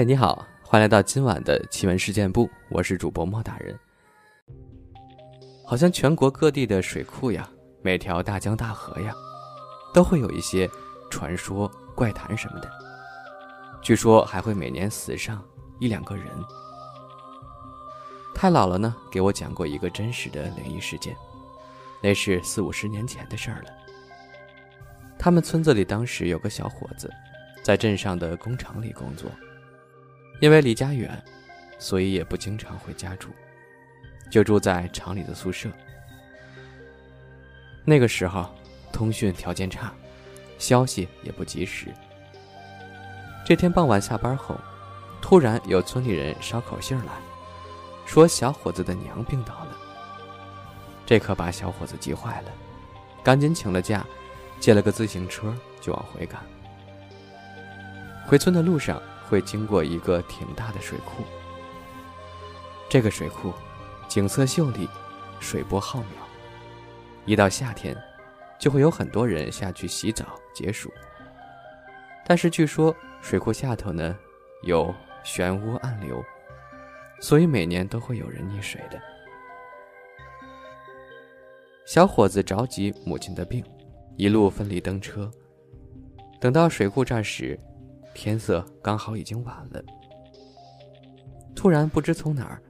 [0.00, 3.78] 嘿，你好，欢迎来到今晚的奇闻事件部，我是主播莫大人。
[5.62, 7.46] 好像全国各地的水库呀，
[7.82, 9.14] 每条大江大河呀，
[9.92, 10.66] 都会有一些
[11.10, 12.70] 传说、怪谈什么的。
[13.82, 15.44] 据说还会每年死上
[15.78, 16.24] 一两个人。
[18.34, 21.14] 太姥姥呢，给我讲过一个真实的灵异事件，
[22.02, 23.68] 那是四五十年前的事儿了。
[25.18, 27.12] 他们村子里当时有个小伙子，
[27.62, 29.30] 在镇上的工厂里工作。
[30.40, 31.22] 因为离家远，
[31.78, 33.28] 所以也不经常回家住，
[34.30, 35.68] 就住在厂里的宿舍。
[37.84, 38.48] 那个时候，
[38.90, 39.92] 通讯条件差，
[40.58, 41.88] 消息也不及时。
[43.44, 44.58] 这天傍晚下班后，
[45.20, 47.12] 突然有村里人捎口信来，
[48.06, 49.76] 说小伙子的娘病倒了。
[51.04, 52.50] 这可把小伙子急坏了，
[53.22, 54.06] 赶紧请了假，
[54.58, 56.40] 借了个自行车就往回赶。
[58.26, 59.02] 回村的路上。
[59.30, 61.22] 会经过一个挺大的水库，
[62.88, 63.54] 这个水库
[64.08, 64.88] 景色秀丽，
[65.38, 66.04] 水波浩渺。
[67.26, 67.96] 一到夏天，
[68.58, 70.92] 就会有很多人下去洗澡解暑。
[72.26, 74.18] 但是据说水库下头呢
[74.64, 74.92] 有
[75.24, 76.20] 漩涡暗流，
[77.20, 79.00] 所以每年都会有人溺水的。
[81.86, 83.64] 小伙子着急母亲的病，
[84.16, 85.30] 一路奋力登车，
[86.40, 87.56] 等到水库这儿时。
[88.22, 89.82] 天色刚好已经晚了，
[91.56, 92.62] 突然不知从哪儿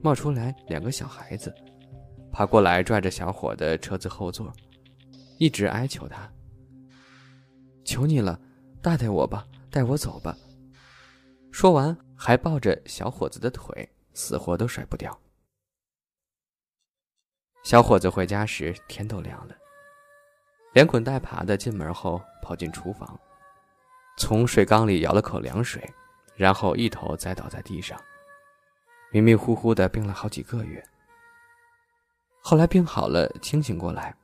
[0.00, 1.54] 冒出来两个小孩子，
[2.32, 4.50] 爬过来拽着小伙的车子后座，
[5.36, 6.26] 一直哀求他
[7.84, 8.40] ：“求你了，
[8.80, 10.34] 带带我吧，带我走吧。”
[11.52, 15.14] 说完还抱着小伙子的腿，死活都甩不掉。
[17.62, 19.54] 小伙子回家时天都亮了，
[20.72, 23.20] 连滚带爬的进门后跑进厨房。
[24.16, 25.82] 从水缸里舀了口凉水，
[26.36, 28.00] 然后一头栽倒在地上，
[29.10, 30.82] 迷迷糊糊的病了好几个月。
[32.40, 34.14] 后来病好了，清醒过来，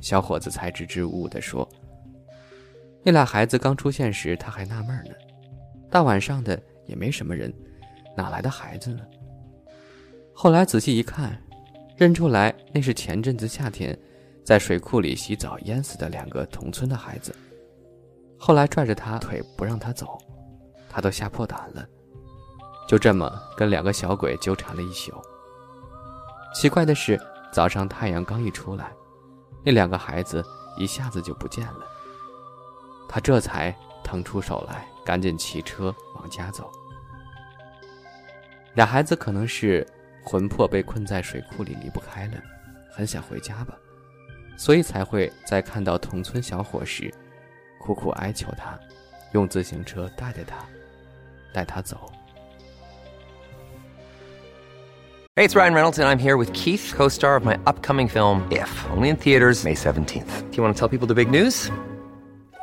[0.00, 1.68] 小伙子才支支吾吾的说
[3.04, 5.14] ：“那俩孩子刚出现时，他还纳闷呢，
[5.90, 7.52] 大晚上的也没什么人，
[8.16, 9.06] 哪来的孩子呢？
[10.34, 11.40] 后来仔细一看，
[11.96, 13.96] 认出来那是前阵子夏天，
[14.42, 17.32] 在水库里洗澡淹死的两个同村的孩子。”
[18.46, 20.18] 后来拽着他腿不让他走，
[20.90, 21.82] 他都吓破胆了，
[22.86, 25.14] 就这么跟两个小鬼纠缠了一宿。
[26.54, 27.18] 奇怪的是，
[27.50, 28.92] 早上太阳刚一出来，
[29.64, 30.44] 那两个孩子
[30.76, 31.86] 一下子就不见了。
[33.08, 33.74] 他这才
[34.04, 36.70] 腾出手来，赶紧骑车往家走。
[38.74, 39.86] 俩孩子可能是
[40.22, 42.34] 魂魄被困在水库里离不开了，
[42.92, 43.74] 很想回家吧，
[44.58, 47.10] 所以才会在看到同村小伙时。
[47.83, 48.79] 苦苦哀求他，
[49.33, 50.57] 用自行车带带他，
[51.53, 52.11] 带他走。
[55.35, 59.09] Hey, it's Ryan Reynolds, and I'm here with Keith, co-star of my upcoming film If, only
[59.09, 60.49] in theaters May 17th.
[60.51, 61.71] Do you want to tell people the big news?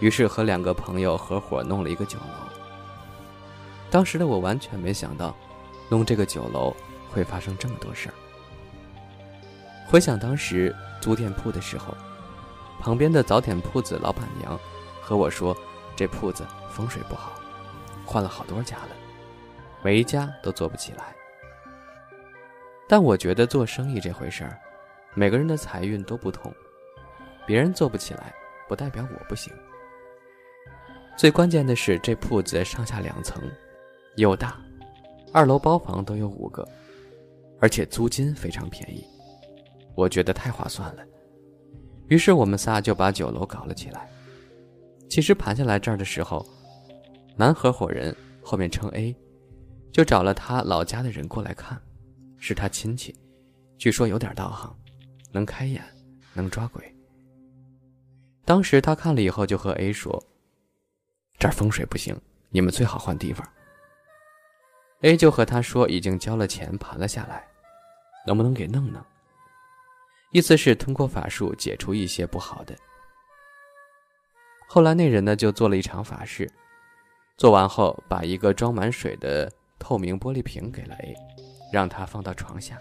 [0.00, 2.24] 于是和两个朋友合伙弄了一个酒楼。
[3.90, 5.36] 当时的我完全没想到，
[5.88, 6.74] 弄这个酒楼
[7.10, 8.14] 会发生这么多事儿。
[9.86, 11.94] 回想当时租店铺的时候，
[12.80, 14.58] 旁边的早点铺子老板娘
[15.00, 15.56] 和我说，
[15.94, 17.32] 这铺子风水不好，
[18.04, 18.88] 换了好多家了，
[19.82, 21.14] 每一家都做不起来。
[22.88, 24.58] 但我觉得做生意这回事儿，
[25.14, 26.52] 每个人的财运都不同，
[27.46, 28.34] 别人做不起来，
[28.68, 29.52] 不代表我不行。
[31.16, 33.40] 最关键的是，这铺子上下两层，
[34.16, 34.60] 又大，
[35.32, 36.68] 二楼包房都有五个，
[37.60, 39.04] 而且租金非常便宜，
[39.94, 41.02] 我觉得太划算了。
[42.08, 44.08] 于是我们仨就把酒楼搞了起来。
[45.08, 46.44] 其实盘下来这儿的时候，
[47.36, 49.14] 男合伙人后面称 A，
[49.92, 51.80] 就找了他老家的人过来看，
[52.38, 53.14] 是他亲戚，
[53.78, 54.76] 据说有点道行，
[55.30, 55.80] 能开眼，
[56.34, 56.84] 能抓鬼。
[58.44, 60.20] 当时他看了以后，就和 A 说。
[61.38, 62.18] 这儿风水不行，
[62.50, 63.46] 你们最好换地方。
[65.00, 67.46] A 就和他说已经交了钱盘了下来，
[68.26, 69.02] 能不能给弄弄？
[70.30, 72.74] 意思是通过法术解除一些不好的。
[74.66, 76.50] 后来那人呢就做了一场法事，
[77.36, 81.14] 做完后把一个装满水的透明玻璃瓶给了 A，
[81.72, 82.78] 让他放到床下。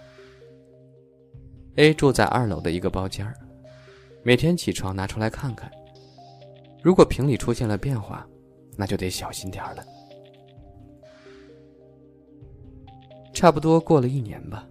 [1.75, 3.31] A 住在二楼的一个包间，
[4.23, 5.69] 每天起床拿出来看看，
[6.81, 8.25] 如果瓶里出现了变化，
[8.77, 9.83] 那就得小心点儿了。
[13.33, 14.65] 差不多过了一年吧，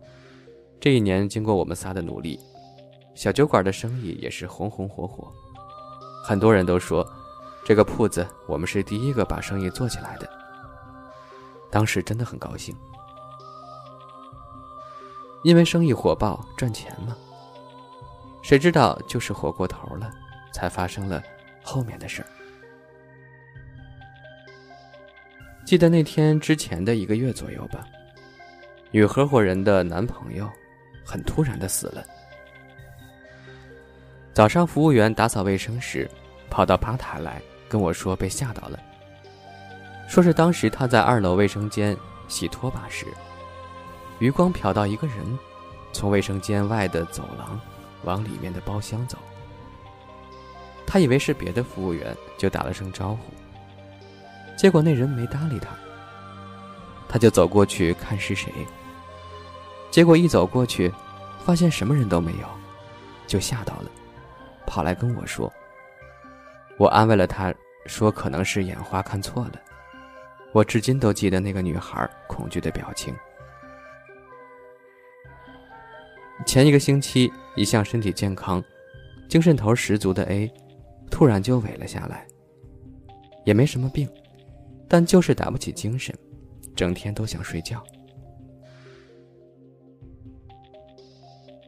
[0.80, 2.38] 这一年经过我们仨的努力，
[3.14, 5.30] 小酒馆的生意也是红红火火，
[6.24, 7.06] 很多人都说，
[7.64, 10.28] 这个铺子我们是第一个把生意做起来的。
[11.70, 12.74] 当时真的很高兴，
[15.42, 17.16] 因为生意火爆赚钱嘛。
[18.42, 20.10] 谁知道就是火过头了，
[20.52, 21.22] 才发生了
[21.62, 22.28] 后面的事儿。
[25.72, 27.82] 记得那天之前的一个月左右吧。
[28.90, 30.46] 女合伙人的男朋友，
[31.02, 32.04] 很突然的死了。
[34.34, 36.06] 早上服务员打扫卫生时，
[36.50, 37.40] 跑到吧台来
[37.70, 38.78] 跟我说被吓到了。
[40.06, 41.96] 说是当时他在二楼卫生间
[42.28, 43.06] 洗拖把时，
[44.18, 45.16] 余光瞟到一个人，
[45.90, 47.58] 从卫生间外的走廊
[48.04, 49.16] 往里面的包厢走。
[50.86, 53.41] 他以为是别的服务员，就打了声招呼。
[54.56, 55.68] 结果那人没搭理他，
[57.08, 58.52] 他就走过去看是谁。
[59.90, 60.92] 结果一走过去，
[61.44, 62.46] 发现什么人都没有，
[63.26, 63.90] 就吓到了，
[64.66, 65.52] 跑来跟我说。
[66.78, 67.52] 我安慰了他，
[67.86, 69.52] 说可能是眼花看错了。
[70.52, 73.14] 我至今都记得那个女孩恐惧的表情。
[76.46, 78.62] 前一个星期，一向身体健康、
[79.28, 80.52] 精神头十足的 A，
[81.10, 82.26] 突然就萎了下来。
[83.44, 84.08] 也没什么病，
[84.92, 86.14] 但就是打不起精神，
[86.76, 87.82] 整天都想睡觉。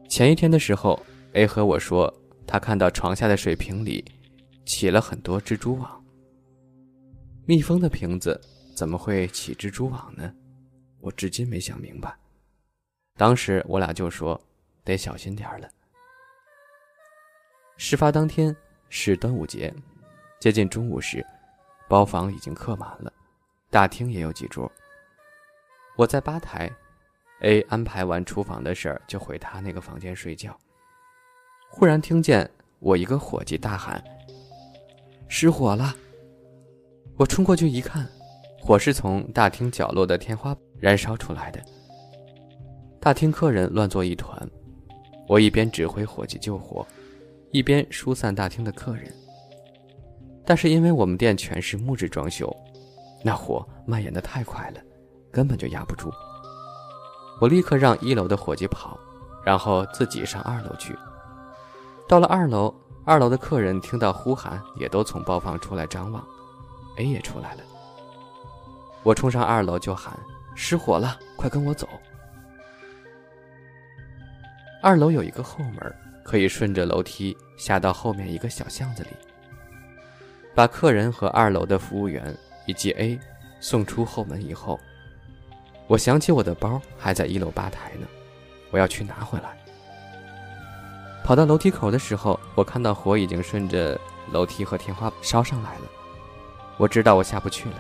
[0.07, 1.01] 前一天的时候
[1.33, 2.15] ，A 和我说，
[2.47, 4.05] 他看到床下的水瓶里
[4.67, 6.05] 起了很多蜘蛛网。
[7.47, 8.39] 密封的瓶子
[8.77, 10.31] 怎么会起蜘蛛网呢？
[11.01, 12.15] 我至今没想明白。
[13.17, 14.39] 当时我俩就说
[14.85, 15.71] 得小心点了。
[17.79, 18.55] 事发当天
[18.91, 19.73] 是端午节，
[20.39, 21.25] 接近中午时，
[21.89, 23.13] 包房已经客满了，
[23.71, 24.71] 大厅也有几桌。
[25.97, 26.71] 我在吧台。
[27.41, 30.57] A 安排完厨房的事儿，就回他那个房间睡觉。
[31.69, 32.49] 忽然听见
[32.79, 34.03] 我一个伙计大喊
[35.29, 35.95] ：“失火了！”
[37.19, 38.09] 我冲过去一看，
[38.59, 41.61] 火是从大厅角落的天花燃烧出来的。
[42.99, 44.49] 大厅客人乱作一团，
[45.29, 46.87] 我一边指挥伙计救火，
[47.51, 49.13] 一边疏散大厅的客人。
[50.47, 52.55] 但是因为我们店全是木质装修，
[53.23, 54.81] 那火蔓延的太快了，
[55.33, 56.13] 根本就压不住。
[57.41, 58.99] 我立刻让一楼的伙计跑，
[59.45, 60.97] 然后自己上二楼去。
[62.07, 62.75] 到了二楼，
[63.05, 66.25] 二楼的客人听到呼喊，也都从包房出来张望。
[66.99, 67.61] A 也出来了。
[69.03, 70.19] 我冲上二楼就喊
[70.55, 71.89] ：“失火了，快跟我走！”
[74.81, 79.11] 二楼有一个后门，可以顺着楼梯下到后面一个小巷子里。
[80.55, 82.37] 把客人和二楼的服务员
[82.67, 83.19] 以及 A
[83.61, 84.79] 送出后门以后。
[85.87, 88.07] 我想起我的包还在一楼吧台呢，
[88.71, 89.59] 我要去拿回来。
[91.23, 95.83] 跑到楼梯口的时候，我看到火已经顺着楼梯和天花板烧上来了。
[96.77, 97.77] 我知道我下不去了，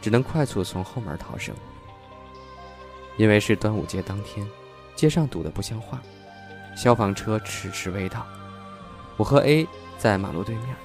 [0.00, 1.54] 只能快速从后门逃生。
[3.16, 4.46] 因为是端午节当天，
[4.94, 6.00] 街上堵得不像话，
[6.76, 8.26] 消防车迟迟未到。
[9.16, 9.66] 我和 A
[9.98, 10.76] 在马路对面，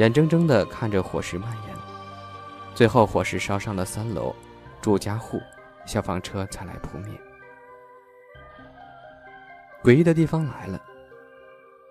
[0.00, 1.76] 眼睁睁地看着火势蔓延，
[2.74, 4.34] 最后火势烧上了三楼
[4.80, 5.38] 住家户。
[5.86, 7.18] 消防车才来扑灭。
[9.82, 10.80] 诡异的地方来了，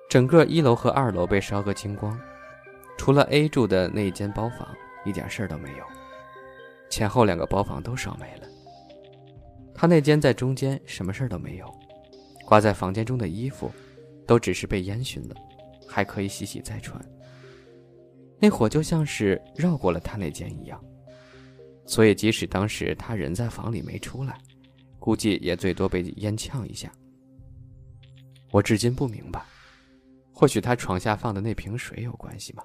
[0.09, 2.17] 整个一楼和二楼被烧个精光，
[2.97, 4.67] 除了 A 住的那间包房
[5.03, 5.83] 一点事儿都没有，
[6.89, 8.47] 前后两个包房都烧没了。
[9.73, 11.69] 他那间在中间，什么事儿都没有，
[12.45, 13.69] 挂在房间中的衣服
[14.25, 15.35] 都只是被烟熏了，
[15.87, 17.03] 还可以洗洗再穿。
[18.39, 20.83] 那火就像是绕过了他那间一样。
[21.85, 24.37] 所以，即使当时他人在房里没出来，
[24.99, 26.91] 估计也最多被烟呛一下。
[28.51, 29.43] 我至今不明白，
[30.31, 32.63] 或许他床下放的那瓶水有关系吗？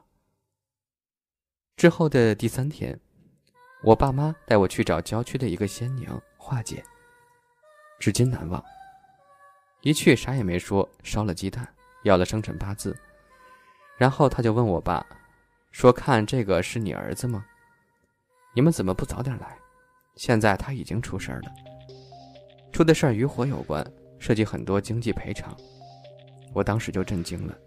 [1.76, 2.98] 之后的第三天，
[3.82, 6.84] 我爸妈带我去找郊区的一个仙娘化解，
[7.98, 8.62] 至今难忘。
[9.82, 11.68] 一去啥也没说，烧了鸡蛋，
[12.04, 12.96] 要了生辰八字，
[13.98, 15.04] 然后他就问我爸，
[15.74, 17.44] 说：“看这个是你儿子吗？”
[18.54, 19.58] 你们怎么不早点来？
[20.14, 21.50] 现在他已经出事儿了，
[22.70, 23.84] 出的事儿与火有关，
[24.20, 25.52] 涉及很多经济赔偿。
[26.52, 27.58] 我当时就震惊了。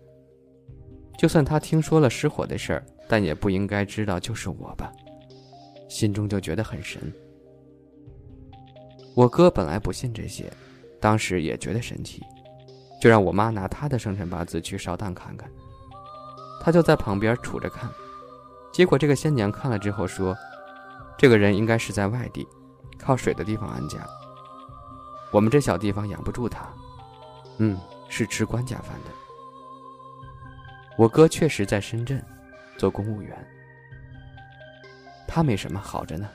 [1.18, 4.90] 就算他听说了失火的事儿，但也不应该知道就是我吧？
[5.90, 7.12] 心中就觉得很神。
[9.18, 10.50] 我哥本来不信这些，
[11.02, 12.24] 当时也觉得神奇，
[13.02, 15.52] 就让我妈拿他的生辰八字去烧炭看看。
[16.60, 17.90] 他就在旁边杵着看，
[18.72, 20.38] 结果这个仙娘看了之后说
[21.18, 22.48] ：“这个人应该是在外地，
[22.98, 24.00] 靠水的地方安家。
[25.32, 26.68] 我们这小地方养不住他，
[27.58, 27.78] 嗯，
[28.10, 29.12] 是吃官家饭的。”
[30.98, 32.24] 我哥确实在深圳
[32.78, 33.48] 做公务员，
[35.28, 36.28] 他没什么好着呢。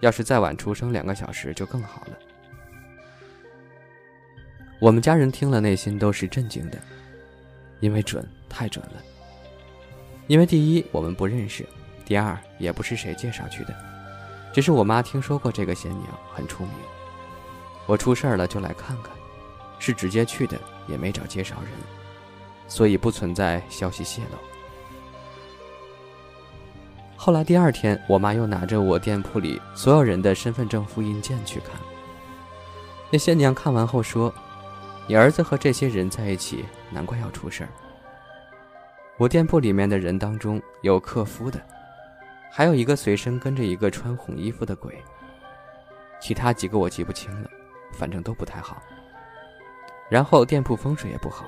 [0.00, 2.18] 要是再晚出生两个小时就更好了。
[4.78, 6.78] 我们家人听了内心都是震惊的，
[7.80, 9.02] 因为准，太准了。
[10.26, 11.66] 因为第一我们不认识，
[12.04, 13.74] 第二也不是谁介绍去的，
[14.52, 16.72] 只是我妈听说过这个仙娘很出名。
[17.86, 19.10] 我出事儿了就来看看，
[19.78, 21.70] 是直接去的，也没找介绍人，
[22.66, 24.38] 所以不存在消息泄露。
[27.16, 31.72] 后来第二天，我妈又拿着我店铺里所有人的身份证复印件去看。
[33.10, 34.32] 那仙娘看完后说
[35.06, 37.68] ：“你儿子和这些人在一起，难怪要出事儿。”
[39.16, 41.60] 我店铺里面的人当中有克夫的，
[42.50, 45.00] 还有一个随身跟着一个穿红衣服的鬼。
[46.20, 47.48] 其他几个我记不清了，
[47.92, 48.82] 反正都不太好。
[50.10, 51.46] 然后店铺风水也不好。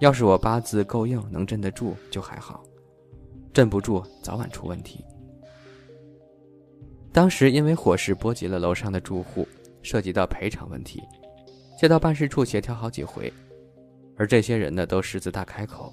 [0.00, 2.62] 要是我八字够硬，能镇得住就还好。
[3.52, 5.04] 镇不住，早晚出问题。
[7.12, 9.48] 当时因为火势波及了楼上的住户，
[9.82, 11.02] 涉及到赔偿问题，
[11.78, 13.32] 街道办事处协调好几回，
[14.16, 15.92] 而这些人呢都狮子大开口，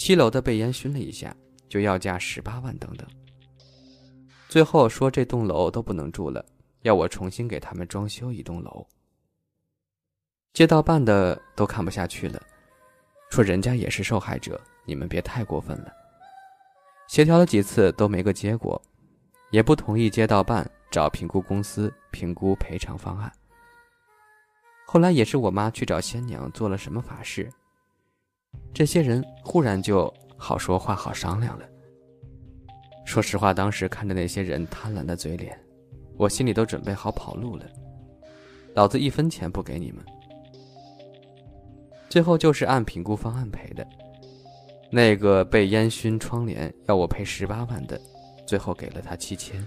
[0.00, 1.36] 七楼的被烟熏了一下，
[1.68, 3.06] 就要价十八万等等。
[4.48, 6.42] 最后说这栋楼都不能住了，
[6.80, 8.86] 要我重新给他们装修一栋楼。
[10.54, 12.40] 街道办的都看不下去了，
[13.30, 15.92] 说人家也是受害者，你们别太过分了。
[17.06, 18.80] 协调了几次都没个结果，
[19.50, 23.30] 也不同意街道办找评估公司评估赔偿方案。
[24.86, 27.52] 后来也是我妈去找仙娘做了什么法事，
[28.72, 31.64] 这些人忽然就好说话好商量了。
[33.04, 35.58] 说实话，当时看着那些人贪婪的嘴脸，
[36.16, 37.64] 我心里都准备好跑路了。
[38.74, 40.04] 老子一分钱不给你们。
[42.08, 43.86] 最后就是按评估方案赔的。
[44.92, 48.00] 那个被烟熏窗帘要我赔十八万的，
[48.46, 49.64] 最后给了他七千。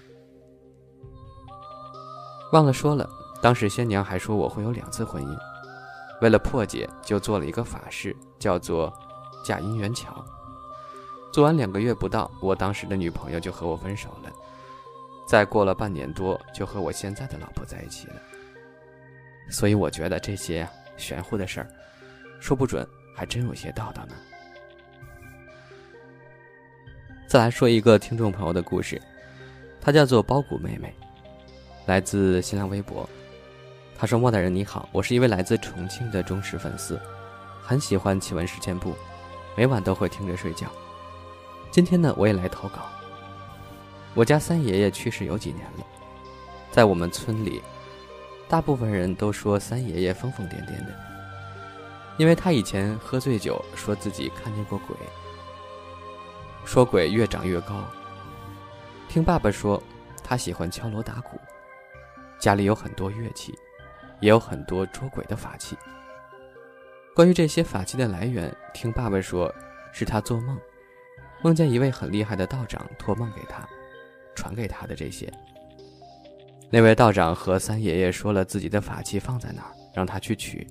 [2.51, 3.09] 忘了说了，
[3.41, 5.37] 当时仙娘还说我会有两次婚姻，
[6.21, 8.91] 为了破解，就做了一个法事，叫做
[9.43, 10.23] 嫁姻缘桥。
[11.33, 14.31] 做完两个月不到，我当时的女朋友就和我分手了。
[15.27, 18.15] 再过了半年多，就和我现在的老婆在一起了。
[19.49, 21.67] 所以我觉得这些玄乎的事儿，
[22.39, 24.15] 说不准还真有些道道呢。
[27.27, 29.01] 再来说一个听众朋友的故事，
[29.81, 30.93] 她叫做包谷妹妹，
[31.87, 33.09] 来自新浪微博。
[34.03, 36.99] 他说：“莫大人你好，我是一位来自重庆的忠实粉丝，
[37.61, 38.93] 很喜欢奇闻事件部，
[39.55, 40.67] 每晚都会听着睡觉。
[41.71, 42.81] 今天呢，我也来投稿。
[44.13, 45.85] 我家三爷爷去世有几年了，
[46.69, 47.61] 在我们村里，
[48.49, 50.93] 大部分人都说三爷爷疯疯癫癫的，
[52.17, 54.97] 因为他以前喝醉酒，说自己看见过鬼。”
[56.65, 57.81] 说鬼越长越高。
[59.07, 59.81] 听爸爸说，
[60.21, 61.39] 他喜欢敲锣打鼓，
[62.37, 63.57] 家里有很多乐器，
[64.23, 65.77] 也有很多捉鬼的法器。
[67.13, 69.53] 关于这些法器的来源，听爸爸说，
[69.91, 70.57] 是他做梦，
[71.43, 73.67] 梦见一位很厉害的道长托梦给他，
[74.33, 75.31] 传给他的这些。
[76.69, 80.65] 那位道长和三爷爷说了自己的法器放在哪儿，让他去取。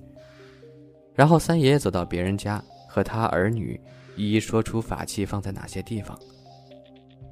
[1.13, 3.79] 然后三爷爷走到别人家，和他儿女。
[4.15, 6.19] 一一说出法器放在哪些地方。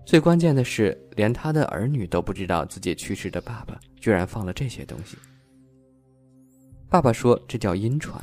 [0.06, 5.18] 最关键的是，连他的儿女都不知道自己去世的爸爸居然放了这些东西。
[6.92, 8.22] 爸爸说这叫阴传。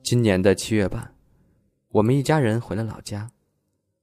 [0.00, 1.12] 今年的七月半，
[1.88, 3.28] 我们一家人回了老家。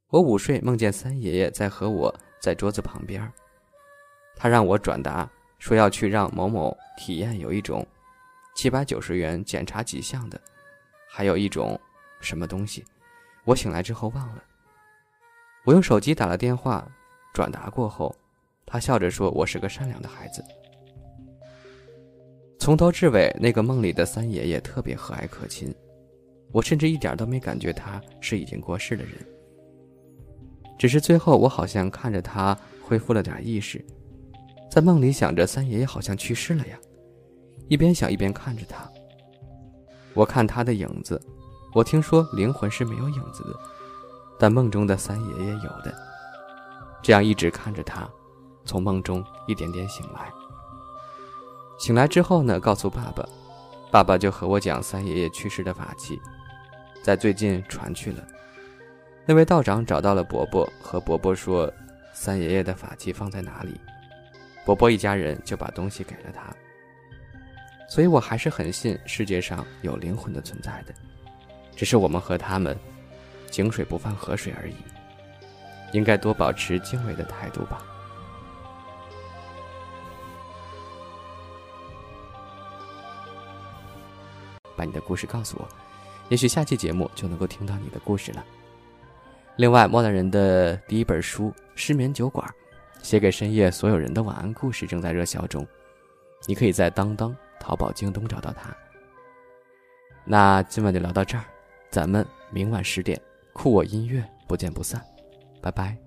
[0.10, 3.32] 我午睡梦见三爷爷在和我在桌子旁边，
[4.36, 5.26] 他让我转达
[5.58, 7.88] 说要去让某某体验有一种
[8.58, 10.38] 七百九十元检查几项的，
[11.10, 11.80] 还有一种。
[12.20, 12.84] 什么东西？
[13.46, 14.44] 我醒来之后忘了。
[15.64, 16.86] 我用手机打了电话，
[17.32, 18.14] 转达过后，
[18.66, 20.44] 他笑着说：“我是个善良的孩子。”
[22.60, 25.74] 从头至尾，那个梦里的三爷爷特别和蔼可亲，
[26.52, 29.14] 我甚至一点都没感觉他是已经过世的人。
[30.78, 33.84] 只是最后，我好像看着他恢复了点意识，
[34.70, 36.78] 在梦里想着三爷爷好像去世了呀，
[37.68, 38.90] 一边想一边看着他。
[40.14, 41.22] 我看他的影子。
[41.74, 43.50] 我听说灵魂是没有影子的，
[44.40, 45.94] 但梦中的三爷爷有的。
[47.04, 48.10] 这样一直看着他，
[48.66, 50.32] 从梦中一点点醒来，
[51.78, 53.24] 醒来之后呢，告诉爸爸，
[53.92, 56.20] 爸爸就和我讲三爷爷去世的法器，
[57.04, 58.28] 在最近传去了。
[59.26, 61.72] 那位道长找到了伯伯，和伯伯说，
[62.14, 63.80] 三爷爷的法器放在哪里，
[64.66, 66.44] 伯伯一家人就把东西给了他。
[67.88, 70.94] 所以我还是很信世界上有灵魂的存在的，
[71.76, 72.78] 只是我们和他们
[73.50, 74.76] 井水不犯河水而已，
[75.94, 77.82] 应该多保持敬畏的态度吧。
[84.78, 85.68] 把你的故事告诉我，
[86.30, 88.46] 也许下期节目就能够听到你的故事了。
[89.58, 92.48] 另外，莫大人的第一本书《失眠酒馆》，
[93.06, 95.66] 写给深夜所有人的晚安故事正在热销中，
[96.46, 98.70] 你可以在当当、淘宝、京东找到它。
[100.24, 101.44] 那今晚就聊到这儿，
[101.90, 103.20] 咱们明晚十点
[103.54, 105.04] 酷我音乐不见不散，
[105.60, 106.07] 拜拜。